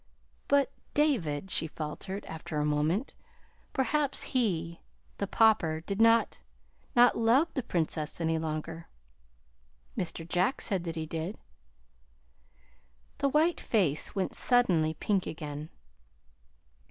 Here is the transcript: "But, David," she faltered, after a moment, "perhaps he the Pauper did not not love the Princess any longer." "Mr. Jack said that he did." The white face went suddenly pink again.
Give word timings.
"But, 0.47 0.71
David," 0.95 1.51
she 1.51 1.67
faltered, 1.67 2.25
after 2.25 2.57
a 2.57 2.65
moment, 2.65 3.13
"perhaps 3.71 4.23
he 4.33 4.81
the 5.19 5.27
Pauper 5.27 5.81
did 5.81 6.01
not 6.01 6.39
not 6.95 7.15
love 7.15 7.53
the 7.53 7.61
Princess 7.61 8.19
any 8.19 8.39
longer." 8.39 8.87
"Mr. 9.95 10.27
Jack 10.27 10.59
said 10.59 10.85
that 10.85 10.95
he 10.95 11.05
did." 11.05 11.37
The 13.19 13.29
white 13.29 13.59
face 13.61 14.15
went 14.15 14.33
suddenly 14.33 14.95
pink 14.95 15.27
again. 15.27 15.69